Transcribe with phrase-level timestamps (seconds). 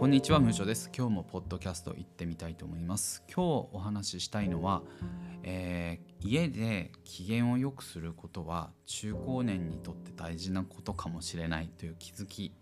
[0.00, 0.90] こんにちは、ムーチョです。
[0.96, 3.22] 今日もポッドキャスト行ってみたいと思います。
[3.28, 4.80] 今日お話ししたいのは、
[5.42, 12.54] えー家で機嫌を良くすることは中高年にとって大事なことかもしれないという気づき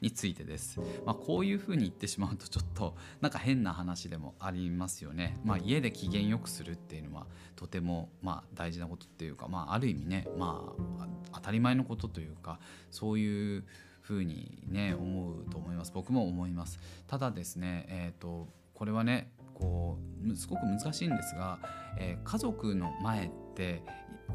[0.00, 0.80] についてです。
[1.04, 5.36] まあ、こういうふうに言ってしまうとちょっとなんか変な話でもありますよね。
[5.44, 7.26] まあ、家で機嫌良くするっていうのは
[7.56, 12.58] とてもまあ大事なことっていうか、まあ、ある意味ね、まあ、当たり前のことというか
[12.90, 13.64] そういう
[14.06, 15.90] ふうにね思うと思います。
[15.92, 16.78] 僕も思います。
[17.08, 21.58] ただですねえっ、とこれはねこうすごく難しいんですが、
[21.98, 23.82] えー家族の前って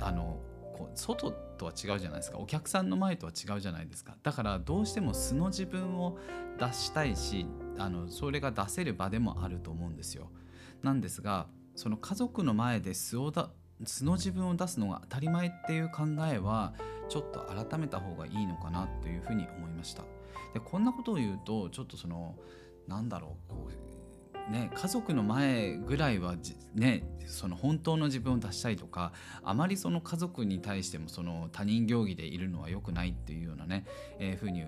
[0.01, 0.41] あの
[0.77, 2.37] こう外とは違うじゃないですか。
[2.37, 4.17] お客さんの前とは違うじゃないですか。
[4.23, 6.17] だからどうしても素の自分を
[6.59, 7.45] 出したいし
[7.77, 10.31] あのそれが出せる場でもあると思うんですよ。
[10.83, 13.31] なんですがその家族の前で素を
[13.85, 16.73] 素の自分を出すのが当たり前っていう考えは
[17.09, 20.03] ちょっと改めた方がいいのかなというふうに思いました。
[20.53, 22.35] でこんなことを言うとちょっとその
[22.87, 23.90] なんだろうこう
[24.49, 26.35] ね家族の前ぐらいは
[26.73, 33.85] ねその本当の自分を出したいとかあまりその家族に対してもその他人行儀でいるのは良くないっていうようなね、
[34.19, 34.63] えーふうに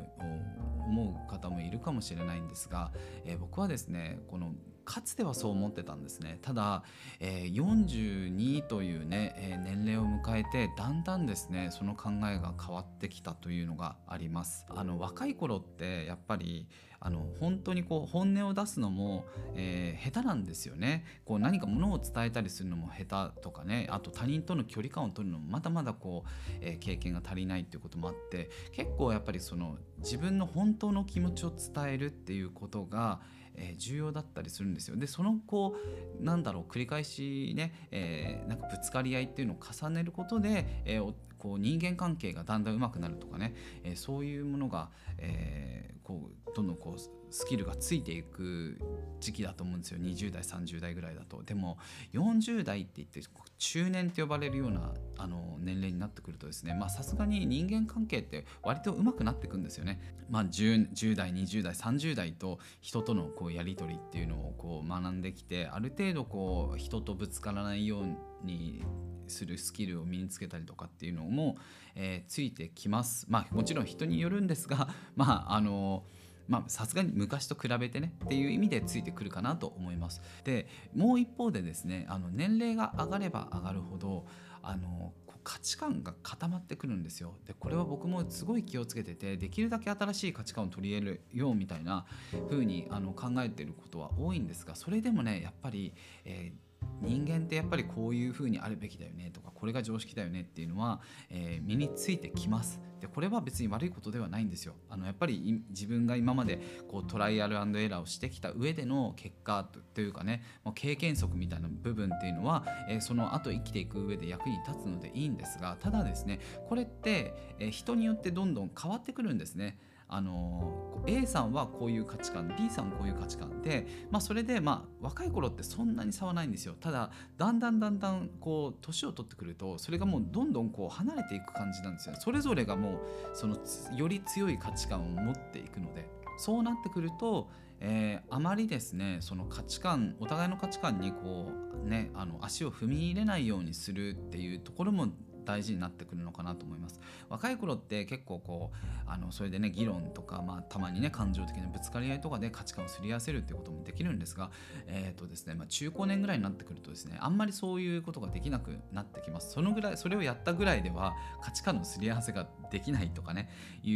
[0.86, 2.92] 思う方もいるかもしれないんですが、
[3.26, 4.54] えー僕はですねこの
[4.86, 6.40] かつてはそう思ってたんですね。
[6.42, 6.84] ただ、
[7.22, 14.66] えー42というね、えー年齢を迎えてだんだんですねその考えが変わってきたというのがあります。
[14.70, 16.68] あの若い頃ってやっぱり
[17.06, 26.30] あの本当にこう本音を出すのも、えー下手なんですよねこう何かものを伝えたりするのも下手とかねあと他人との距離感を取るのもまだまだこう、
[26.62, 33.20] えー経験が足りないっていうこともあって結構やっぱりその自分の本当の気持ちを伝えるっていうことが、
[33.56, 34.96] えー重要だったりするんですよ。
[34.96, 35.76] でそのこ
[36.20, 48.78] うなんだろう繰り返しね、えーなんかぶつかり合いっていうのを重ねることで、えーおこう人間関係がだんだん上手くなるとかね、えーそういうものが、えーこうどんどんこうスキルがついていく
[49.20, 51.42] 時期だと思うんですよ20代30代ぐらいだと。
[51.44, 51.80] でも
[52.14, 53.22] 40代って言って
[53.58, 60.00] 中年って呼ばれるようなあの年齢になってくるとですねまあさすがに人間関係って割と上手くなってくんですよね。
[60.30, 68.84] まあ、10, 10代20代30代と人とのこうやり取りっていうのをこう学んできてある程度こう人とぶつからないように
[69.28, 71.56] するスキルを身につけたりとかっていうのも、
[71.96, 73.26] えーついてきます。
[73.30, 76.06] まあもちろん人によるんですがまああの
[76.48, 80.22] まあさすがに昔と比べてねっていう意味でついてくるかなと思います。
[80.44, 84.26] でもう一方でですねあの年齢が上がれば上がるほど
[84.62, 87.36] あのこう価値観が固まってくるんですよ。
[87.46, 92.06] でこれは僕もすごい気をつけててできるだけ新しい価値観を取り入れるようみたいな
[92.50, 95.94] 風にあの考えてることは多いんですがそれでもねやっぱり、
[96.26, 96.73] えー
[97.04, 102.80] 人間ってやっぱりこういう風にあるべきだよねとかこれが常識だよねっていうのは、えー身についてきます。
[103.00, 104.76] でこれは別に悪いことではないんですよ。
[104.90, 119.78] あのやっぱり自分が今までこうトライアルエラーをしてきた上での結果とというかねもう経験則みたいな部分っていうのは、えーその後生きていく上で役に立つのでいいんですがただですねこれって、えー人によってどんどん変わってくるんですね。
[120.14, 126.76] あの A さんはこういう価値観 B さんこういう価値観で、まあ、それで、まあ、若い頃ってそんなに差はないんですよ。
[126.80, 133.00] ただだんだんだんだんこう年を取ってくるとそれがもうどんどんこう離れていく感じなんですよそれぞれがもう
[133.34, 133.58] その
[133.98, 136.08] より強い価値観を持っていくので
[136.38, 137.50] そうなってくると、
[137.80, 141.52] えーあまりですねその価値観お互いの価値観にこ
[141.84, 145.08] うねあの足を踏み入れないようにするっていうところも
[145.44, 147.00] 大事になってくるのかなと思います。
[147.30, 154.52] 若い頃って結構こうあのそれでね議論とか、まあ、たまにね感情的なぶつかり合いとかで価値観をすり合わせるっていうこともできるんですが、
[154.88, 159.52] えーとですねまあ、中高年ぐらいになってくるとですねあんまりそういうことができなくなってきます。
[159.52, 163.50] そのぐらいそれをやったぐらいでは価値観のすり合わせができないとかね
[163.84, 163.96] い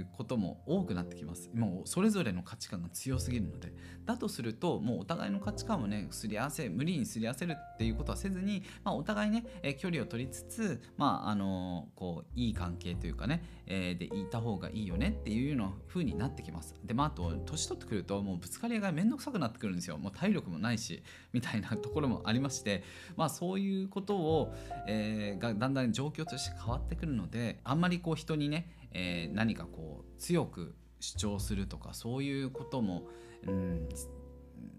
[0.00, 1.50] うことも多くなってきます。
[1.54, 3.72] もうそれぞれの価値観が強すぎるので。
[4.04, 16.74] だとするともうお互いの価値観をねすり合わせ無理にすり合わせるっていうことはせずに、まあ、お互いね、え距離を取りつつまああのこういい関係というかね、えーでいた方がいいよねっていうような風になってきます。
[16.84, 19.98] でまああと年取ってくるともうぶつかり合いが面倒くさくなってくるんですよ。
[19.98, 21.02] もう体力もないし
[21.32, 22.84] みたいなところもありまして
[23.16, 24.54] まあそういうことを、
[24.86, 33.08] えーがだんだん状況として変わってくるのであんまりこう人にね、えー何かこう強く主張するとかそういうことも、
[33.46, 33.88] うん、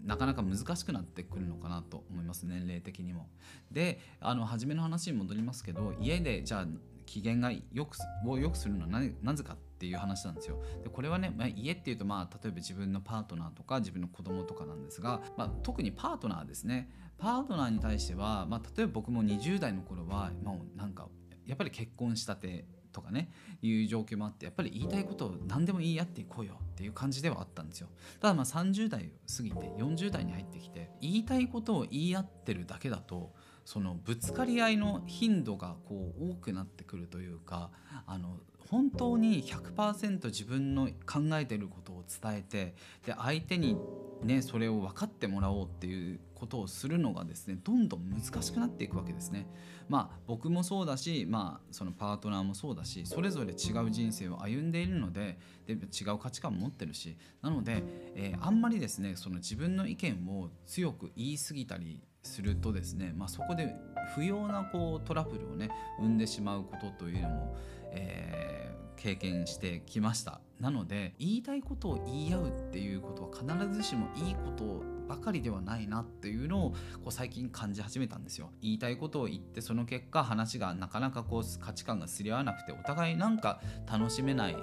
[0.04, 3.28] なかなか難しくなってくるのかなと思います年齢的にも。
[3.70, 6.66] であの初めの話に戻りますけど家でじゃあ
[7.06, 7.96] 機嫌がよく
[8.26, 10.62] を良くするのはななぜかっていう話なんですよ。
[10.82, 21.08] でこれはね、まあ、家っていうと、まあ、例えば自分のパートナーとか自分の子供とかなんですが、まあ、特にパートナーですねパートナーに対しては、まあ、例えば僕も20代の頃はもうなんか
[21.46, 22.64] やっぱり結婚したて
[22.94, 23.30] とかね
[23.60, 27.88] いう状況もあってやっぱり言いたいことを何でも言い合っていこうよっていう感じではあったんですよ。
[28.20, 33.32] ただまあ30代過ぎて40代に入ってきて言いたいことを言い合ってるだけだと
[33.64, 37.70] そのぶつかり合いの頻度がこう多くなってくるというか
[38.06, 38.38] あの
[38.70, 42.74] 本当に100%自分の考えてることを伝えて
[43.06, 43.76] で相手に
[44.22, 49.46] ねそれを分かってもらおうっていうことをするのがですねどんどん難しくなっていくわけですね。
[49.88, 57.82] まあ僕もそうだし、まあ、そのパートナーもそうだしそれぞれ違う人生を歩んでいるのでで違う価値観も持ってるしなので、
[58.14, 63.74] えー、あんまりですねその自分の意見を強く言い過ぎたりするとですね、まあ、そこで
[64.14, 67.56] 不要なこうトラブルをね生んでしまうことというのも、
[67.92, 68.63] えー、
[69.04, 70.40] 経験してきました。
[70.58, 76.76] なので言いたいことを言い合うっていうことは必ずしもいいことばかりではないなっていうのをこ
[77.08, 78.50] う最近感じ始めたんですよ。
[78.62, 84.56] 言いたいことを言ってその結果話がなかなかこう価値観がすり合わなくてお互いなんか楽しめない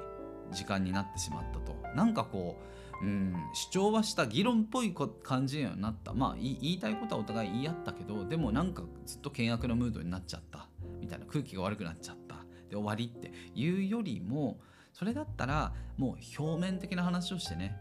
[0.52, 1.76] 時間になってしまったと。
[1.96, 4.94] なんかこううん、主張はした議論っぽい
[5.24, 6.14] 感じにはなった。
[6.14, 10.68] まあ言いたいことはお互い言い合ったけどでもなんかずっと険悪なムードになっちゃった。
[11.00, 12.21] みたいな空気が悪くなっちゃった。
[12.72, 14.60] で終わりっていうよりも
[14.94, 17.78] それだったらもう表面的な話をしてね。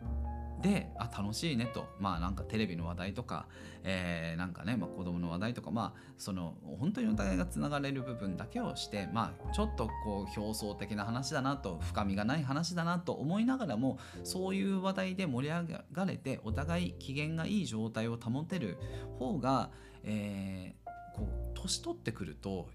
[0.61, 1.87] であ楽しいねと。
[1.99, 3.47] まあなんかテレビの話題とか、
[3.83, 18.77] えー、なんかね、まあ、子供の話題とかまあその本当にお互いがつながれる部分だけをしてまあちょっとこう表層的な話だなと深みがない話だなと思いながらもそういう話題で盛り上がれてお互い機嫌がいい状態を保てる
[19.19, 19.71] 方が、
[20.05, 22.69] えー、こう年取ってくると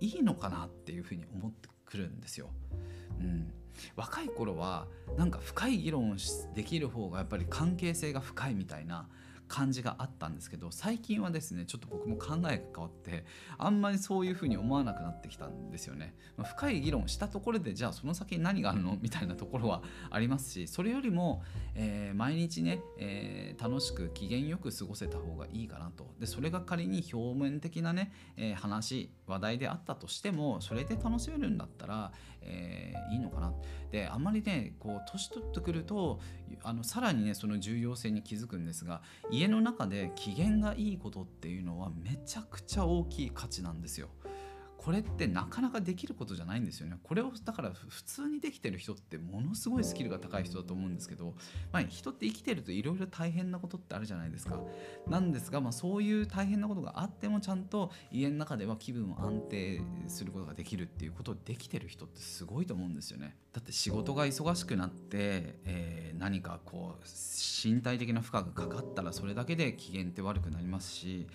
[0.00, 2.50] いいのかなっていうふうに思ってくるんですよ。
[3.20, 3.52] うん、
[3.96, 4.86] 若い頃は
[5.16, 6.16] なんか深い議論
[6.54, 9.08] できる方がやっぱり関係性が深いみたいな
[9.50, 13.24] 感じがあったんですけど最近はですねちょっと僕も考えが変わって
[13.58, 21.42] あんまりそういうふうに思わなくなってきたんですよね、まあ、深い議論したところでじゃあその先に何があるのみたいなところはありますしそれよりも、
[21.74, 26.14] えー、毎日ね、えー、楽しく機嫌よく過ごせた方がいいかなと。
[26.20, 33.52] でそれが仮に表面的なね、えー、話話題であったとしてもそれで楽しめるんだったら、えいいのかな
[33.90, 36.20] であんまりねこう年取ってくると
[36.62, 44.08] あのさらにねその重要性に気づくんですが家の中で機嫌がいいことっていうのはめちゃくちゃ大きい価値なんですよ。
[44.80, 46.96] これってなかなかできることじゃないんですよね。
[47.02, 51.34] これをだから普通にできてる人ってものすごいスキルが高い人だと思うんですけど、
[51.70, 54.58] まあ、人って生きてるといろいろ大変なことってあるじゃないですか。
[55.06, 63.36] なんですが、まあ、そういう大変なことがあってもちゃんと家の中では気分を安定することができるっていうことをできてる人ってすごいと思うんですよね。
[63.52, 71.26] だって仕事が忙しくなって、えー、何かこう身体的な負荷がかかったらそれだけで機嫌って悪くなりますし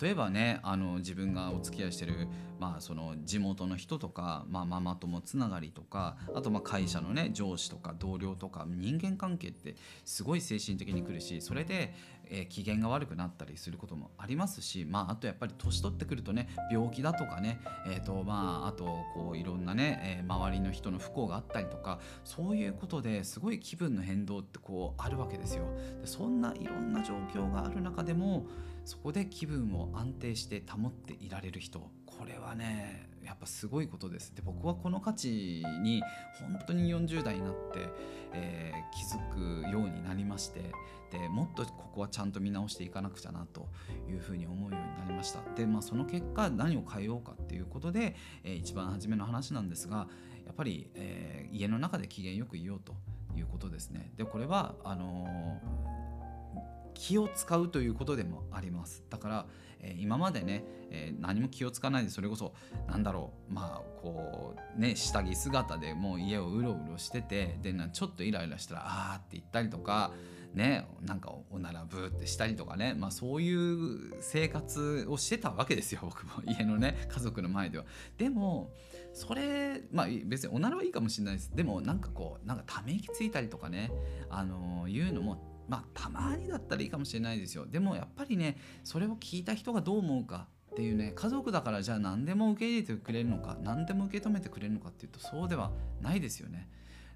[0.00, 2.28] 例えばねあの自分がお付き合いしてる、
[2.60, 9.74] まあ、その地元の人とか、まあ、ママ友つながりとかあとまあ会社のね上司とか同僚とか人間関係って
[10.04, 11.94] すごい精神的にくるしそれで、
[12.32, 18.84] えー、機嫌が悪くなったりすることもありますし、まあ、あとやっぱり年取ってくるとね病気だとかね、えーとまあ、あと
[19.14, 25.64] こういろんなね、えー、周りの人の不幸があったりとかそういうことですごい気分の変動ってこうあるわけですよ。
[26.00, 28.46] でそんないろんな状況がある中でも
[28.84, 34.34] そこで気分を安定して保っていられる人これはねやっぱすごいことです。
[34.34, 36.02] で僕はこの価値に
[36.40, 37.88] 本当に40代になって、
[38.32, 40.72] えー、気づくようになりまして
[41.10, 43.68] でもっとここはちゃんと見直していかなくちゃなと
[44.08, 45.40] いうふうに思うようになりました。
[45.54, 50.08] でまあその結果何を変えようかっていうことで、えー、一番初めの話なんですが
[50.46, 52.94] やっぱり、えー、家の中で機嫌よくいようと
[53.36, 54.12] いうことですね。
[54.16, 55.60] でこれはあの
[56.94, 59.04] 気を使うということでもあります。
[59.10, 59.46] だから、
[59.80, 62.54] えー、今までね、えー、何も気を使わないでそれこそ
[62.88, 70.12] なんだろうまあこうね下着姿でもう家をうろうろしててでちょっとイライラしたらあーって言ったりとか
[70.54, 76.32] ねなんかおならブーってしたりとかね、まあ、そういう生活をしてたわけですよ僕も。
[76.46, 77.84] 家のね家族の前では。
[78.18, 78.72] でも
[79.14, 81.54] それまあ別におならはいいかもしれないです。
[81.54, 83.90] でもなんかこうなんかため息ついたりとかね
[84.30, 95.70] あのー、いうのもまあたまにだったらいいかもしれないですよでもやっぱりねそれを聞いた人がどう思うかっていうね家族だからじゃあ何でも受け入れてくれるのか何でも受け止めてくれるのかっていうとそうでは
[96.02, 96.68] ないですよね。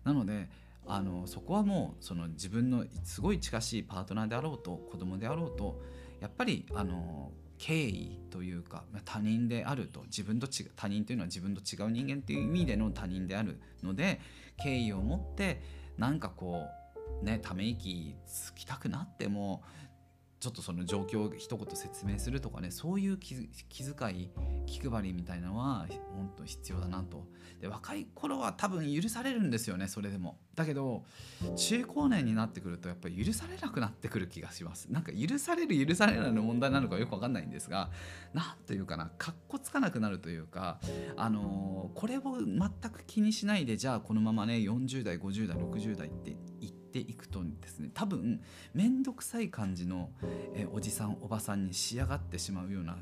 [0.05, 0.49] なので
[0.87, 5.83] あのそこはもうその自分のすごい近しいパートナーであろうと子供であろうと
[6.21, 14.21] やっぱりあの敬意というか他人であると自分と違う他人というのは自分と違う人間っていう意味での他人であるので
[14.63, 15.61] 敬意を持って
[15.99, 16.86] なんかこう
[17.23, 19.63] ねため息つきたくなっても
[20.39, 24.31] ちょっとその状況を一言説明するとかねそういう気遣い
[24.67, 27.27] 気配りみたいなのは本当必要だなと。
[27.61, 30.39] で若い頃は多分許されるんですよねそれでも。
[30.55, 31.05] だけど
[31.57, 34.93] 中高年になってくるとやっぱり許されなくなってくる気がします。
[34.93, 37.91] なんか許される許されないの問題なのかよく分かんないんですが
[38.35, 40.79] 何というかなかっこつかなくなるというか
[41.17, 48.41] あのー、これを全く気にしないでじゃあこのままね40代50代60代って言ってていくとですね多分
[48.73, 50.11] 面倒くさい感じの、
[50.55, 52.97] えおじさんおばさんに仕上がってしまうような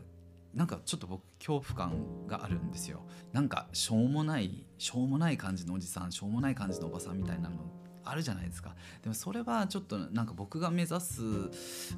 [0.52, 3.00] なんかちょっと僕恐怖感があるんですよ。
[3.32, 7.56] なんかしょうもないしょうもない感じのおじさんしょうもない感じのおばさんみたいなの
[8.04, 8.74] あるじゃないですか。
[9.02, 11.22] でもそれはちょっとなんか僕が目指す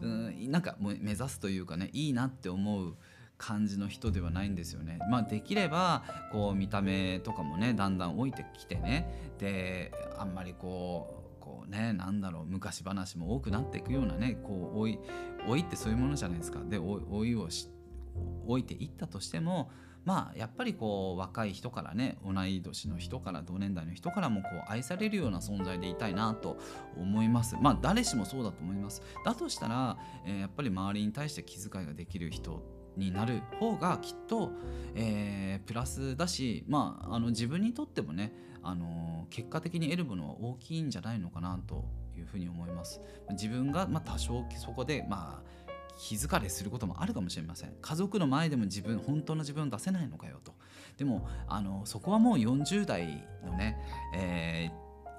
[0.00, 2.96] うんなんか目指すというかねいいなって思う
[3.38, 4.98] 感じの人ではないんですよね。
[5.10, 9.34] まあ、できればこう見た目とかもねだんだん老いてきてね。
[9.38, 11.15] であんまりこう
[11.46, 14.98] こうねなんだろう昔話も多くなっていくようなねこう老い
[15.46, 16.58] 老いってそういうものじゃないですか。
[16.68, 17.68] で老いをし
[18.48, 19.70] 老いていったとしても
[20.04, 26.58] まあやっぱりこう若い人からね同い年の人から同年代の人からもこう愛されるような存在でいたいなと
[26.96, 32.62] 思いますまあ誰しもそうだと思いますだとしたら、えー、やっぱり周りに対して気遣いができる人
[32.96, 34.52] になる方がきっと、
[34.94, 41.84] えー、プラスだしまああの自分にとってもねあの結果的に得るものは大きいんじゃないのかなと
[42.16, 43.00] いうふうに思います。
[43.30, 47.72] 自分が、まあ、多少そこで、まあ、気疲れすることもあるかもしれません。
[47.80, 50.54] 家族の前でも自分本当の自分を出せないのかよと。
[50.96, 53.78] でもあのそこはもう40代のね、
[54.14, 54.70] え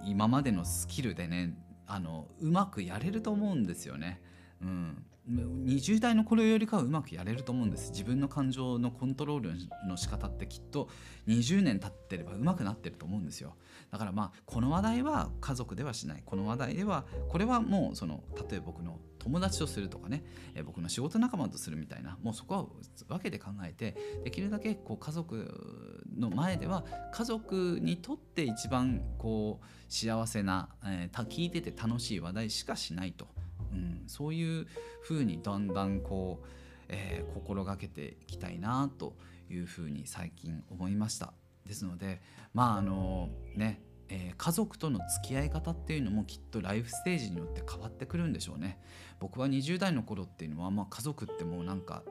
[0.04, 4.22] ー、今までのスキルでねあのうまくやれると思うんですよね。
[4.62, 7.92] うん、20代の頃よりかはうまくやれると思うんです。
[7.92, 9.52] 自分の感情のコントロール
[9.88, 10.90] の仕方ってきっと
[11.28, 13.56] 20年経ってればうまくなってると思うんですよ。
[13.92, 16.24] だからまあこの話題は家族ではしない。
[16.26, 20.24] この話題ではこれはもうその例えば僕の友達とするとかね、
[20.56, 22.18] え僕の仕事仲間とするみたいな。
[22.24, 22.66] もうそこは
[23.10, 33.28] 分けて考えてできるだけこう家族の前では家族にとって一番こう幸せな、えー、聞いてて楽しい話題しかしないと。
[33.72, 34.68] うん、そういう
[35.02, 36.48] ふうにだんだんこう、
[36.90, 39.16] えー、心がけていきたいなと
[39.50, 41.34] いうふうに最近思いました。
[41.66, 42.22] ですので
[42.54, 48.80] まああのねえー、家族との付き合い方っていうのもきっとライフステージによって変わってくるんでしょうね。
[49.20, 52.04] 僕は20代の頃っていうのは、まあ、家族ってもうなんか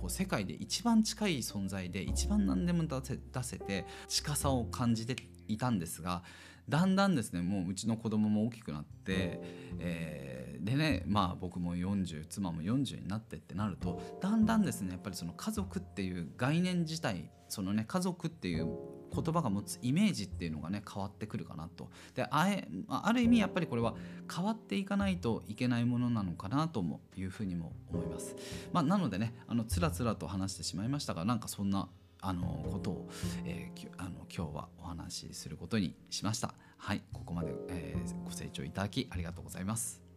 [0.00, 6.22] こう世界で一番近い存在で一番何でも出せ出せて近さを感じていたんですが
[6.68, 9.40] だんだんですねもううちの子供も大きくなって、
[9.78, 18.68] えー、でねまあ僕も40妻も40になってってなるとだんだんですねやっぱりその家族っていう概念自体そのね家族っていう
[19.14, 21.88] 言葉が持つイメージっていうのがね変わってくるかなと。
[22.14, 23.94] であえある意味やっぱりこれは
[24.32, 28.36] 変わっていかないといけないものなのかなともいうふうにも思います、
[28.72, 31.88] まあ、なのでねあのつらつらと話してしまいましたがなんかそんな
[32.20, 33.08] あのことを、
[33.44, 36.54] えー、あの今日はお話しすることにしました。
[36.76, 40.07] はい、ここまで、えー、ご清聴いただきありがとうございます。